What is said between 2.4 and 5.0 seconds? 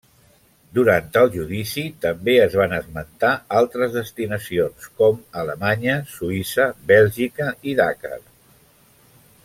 es van esmentar altres destinacions